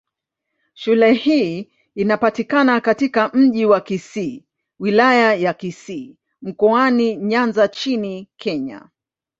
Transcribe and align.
Shule 0.73 1.13
hii 1.13 1.71
inapatikana 1.95 2.81
katika 2.81 3.29
Mji 3.33 3.65
wa 3.65 3.81
Kisii, 3.81 4.45
Wilaya 4.79 5.33
ya 5.35 5.53
Kisii, 5.53 6.17
Mkoani 6.41 7.15
Nyanza 7.15 7.67
nchini 7.67 8.29
Kenya. 8.37 8.89